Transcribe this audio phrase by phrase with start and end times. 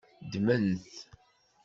[0.25, 0.93] Ddmen-t.